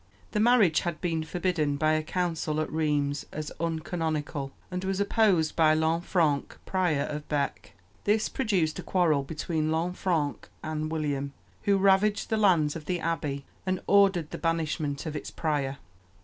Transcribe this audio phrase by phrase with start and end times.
[0.31, 5.55] The marriage had been forbidden by a council at Rheims as uncanonical, and was opposed
[5.55, 7.73] by Lanfranc, Prior of Bec.
[8.05, 11.33] This produced a quarrel between Lanfranc and William,
[11.65, 15.77] who ravaged the lands of the abbey and ordered the banishment of its prior.